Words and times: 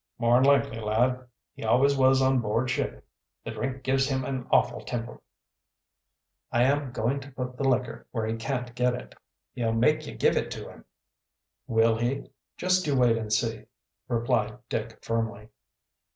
"More'n 0.17 0.43
likely, 0.43 0.79
lad 0.79 1.27
he 1.53 1.63
always 1.63 1.95
was 1.95 2.23
on 2.23 2.39
board 2.39 2.71
ship. 2.71 3.07
The 3.45 3.51
drink 3.51 3.83
gives 3.83 4.07
him 4.09 4.25
an 4.25 4.47
awful 4.49 4.81
temper." 4.83 5.21
"I 6.51 6.63
am, 6.63 6.91
going 6.91 7.19
to 7.19 7.29
put 7.29 7.55
the 7.55 7.69
liquor 7.69 8.07
where 8.09 8.25
he 8.25 8.35
can't 8.35 8.73
get 8.73 8.95
it." 8.95 9.13
"He'll 9.53 9.73
make 9.73 10.07
ye 10.07 10.15
give 10.15 10.37
it 10.37 10.49
to 10.53 10.67
him." 10.69 10.85
"Will 11.67 11.95
he? 11.99 12.31
Just 12.57 12.87
you 12.87 12.97
wait 12.97 13.15
and 13.15 13.31
see," 13.31 13.65
replied 14.07 14.57
Dick 14.69 14.97
firmly. 15.03 15.49